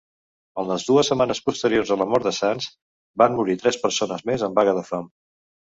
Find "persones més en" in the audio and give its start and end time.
3.87-4.61